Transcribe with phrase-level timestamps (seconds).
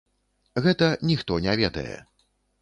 [0.65, 1.95] Гэта ніхто не ведае.